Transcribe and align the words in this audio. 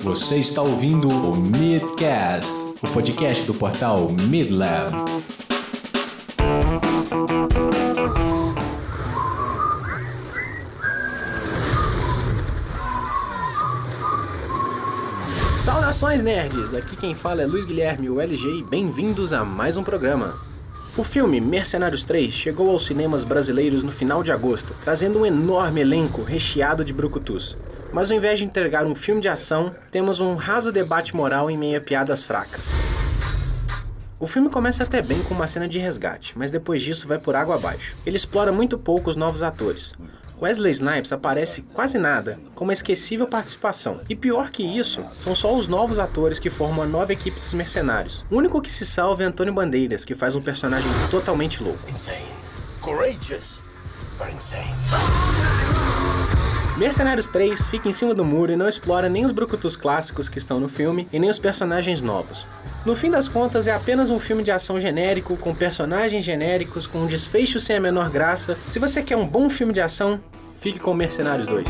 Você 0.00 0.38
está 0.38 0.62
ouvindo 0.62 1.08
o 1.08 1.36
Midcast, 1.36 2.52
o 2.82 2.90
podcast 2.92 3.44
do 3.46 3.52
portal 3.52 4.08
Midlab. 4.10 4.90
Saudações 15.42 16.22
nerds! 16.22 16.72
Aqui 16.74 16.96
quem 16.96 17.14
fala 17.14 17.42
é 17.42 17.46
Luiz 17.46 17.64
Guilherme, 17.64 18.08
o 18.08 18.20
LG, 18.20 18.60
e 18.60 18.62
bem-vindos 18.62 19.32
a 19.32 19.44
mais 19.44 19.76
um 19.76 19.84
programa. 19.84 20.34
O 20.96 21.02
filme 21.02 21.40
Mercenários 21.40 22.04
3 22.04 22.32
chegou 22.32 22.70
aos 22.70 22.86
cinemas 22.86 23.24
brasileiros 23.24 23.82
no 23.82 23.90
final 23.90 24.22
de 24.22 24.30
agosto, 24.30 24.72
trazendo 24.82 25.18
um 25.18 25.26
enorme 25.26 25.80
elenco 25.80 26.22
recheado 26.22 26.84
de 26.84 26.92
brucutus. 26.92 27.56
Mas 27.94 28.10
ao 28.10 28.16
invés 28.16 28.40
de 28.40 28.44
entregar 28.44 28.84
um 28.84 28.94
filme 28.94 29.20
de 29.20 29.28
ação, 29.28 29.72
temos 29.92 30.18
um 30.18 30.34
raso 30.34 30.72
debate 30.72 31.14
moral 31.14 31.48
em 31.48 31.56
meio 31.56 31.78
a 31.78 31.80
piadas 31.80 32.24
fracas. 32.24 32.72
O 34.18 34.26
filme 34.26 34.50
começa 34.50 34.82
até 34.82 35.00
bem 35.00 35.22
com 35.22 35.32
uma 35.32 35.46
cena 35.46 35.68
de 35.68 35.78
resgate, 35.78 36.36
mas 36.36 36.50
depois 36.50 36.82
disso 36.82 37.06
vai 37.06 37.20
por 37.20 37.36
água 37.36 37.54
abaixo. 37.54 37.96
Ele 38.04 38.16
explora 38.16 38.50
muito 38.50 38.76
pouco 38.76 39.10
os 39.10 39.14
novos 39.14 39.44
atores. 39.44 39.92
Wesley 40.42 40.72
Snipes 40.72 41.12
aparece 41.12 41.62
quase 41.72 41.96
nada, 41.96 42.36
com 42.56 42.64
uma 42.64 42.72
esquecível 42.72 43.28
participação. 43.28 44.00
E 44.08 44.16
pior 44.16 44.50
que 44.50 44.64
isso, 44.64 45.04
são 45.20 45.32
só 45.32 45.54
os 45.54 45.68
novos 45.68 46.00
atores 46.00 46.40
que 46.40 46.50
formam 46.50 46.82
a 46.82 46.88
nova 46.88 47.12
equipe 47.12 47.38
dos 47.38 47.54
mercenários. 47.54 48.26
O 48.28 48.36
único 48.36 48.60
que 48.60 48.72
se 48.72 48.84
salva 48.84 49.22
é 49.22 49.26
Antônio 49.26 49.54
Bandeiras, 49.54 50.04
que 50.04 50.16
faz 50.16 50.34
um 50.34 50.42
personagem 50.42 50.90
totalmente 51.12 51.62
louco. 51.62 51.88
Insane. 51.88 52.26
Courageous, 52.80 53.62
but 54.18 54.34
insane. 54.34 54.74
Mercenários 56.76 57.28
3 57.28 57.68
fica 57.68 57.88
em 57.88 57.92
cima 57.92 58.12
do 58.12 58.24
muro 58.24 58.50
e 58.50 58.56
não 58.56 58.68
explora 58.68 59.08
nem 59.08 59.24
os 59.24 59.30
brucutus 59.30 59.76
clássicos 59.76 60.28
que 60.28 60.38
estão 60.38 60.58
no 60.58 60.68
filme 60.68 61.06
e 61.12 61.20
nem 61.20 61.30
os 61.30 61.38
personagens 61.38 62.02
novos. 62.02 62.48
No 62.84 62.96
fim 62.96 63.10
das 63.10 63.28
contas, 63.28 63.68
é 63.68 63.72
apenas 63.72 64.10
um 64.10 64.18
filme 64.18 64.42
de 64.42 64.50
ação 64.50 64.80
genérico, 64.80 65.36
com 65.36 65.54
personagens 65.54 66.24
genéricos, 66.24 66.86
com 66.86 66.98
um 66.98 67.06
desfecho 67.06 67.60
sem 67.60 67.76
a 67.76 67.80
menor 67.80 68.10
graça. 68.10 68.58
Se 68.72 68.80
você 68.80 69.02
quer 69.02 69.16
um 69.16 69.26
bom 69.26 69.48
filme 69.48 69.72
de 69.72 69.80
ação, 69.80 70.20
fique 70.56 70.80
com 70.80 70.92
Mercenários 70.92 71.46
2. 71.46 71.68